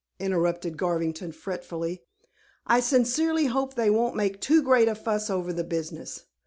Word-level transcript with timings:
interrupted 0.17 0.77
Garvington 0.77 1.31
fretfully. 1.31 2.01
"I 2.65 2.79
sincerely 2.79 3.45
hope 3.45 3.75
that 3.75 3.83
they 3.83 3.91
won't 3.91 4.15
make 4.15 4.41
too 4.41 4.63
great 4.63 4.87
a 4.87 4.95
fuss 4.95 5.29
over 5.29 5.53
the 5.53 5.63
business." 5.63 6.23